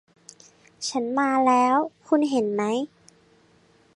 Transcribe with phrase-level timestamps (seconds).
[0.89, 1.75] ฉันมาแล้ว
[2.07, 2.63] คุณเห็นไหม